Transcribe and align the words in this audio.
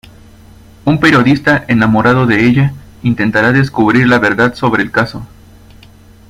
Un 0.83 0.99
periodista 0.99 1.63
enamorado 1.67 2.25
de 2.25 2.47
ella, 2.47 2.73
intentará 3.03 3.51
descubrir 3.51 4.07
la 4.07 4.17
verdad 4.17 4.55
sobre 4.55 4.81
el 4.81 4.89
caso. 4.89 5.27